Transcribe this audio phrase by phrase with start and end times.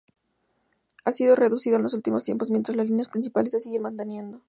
[1.05, 4.39] Ha sido reducida en los últimos tiempos, mientras las líneas principales se siguen manteniendo.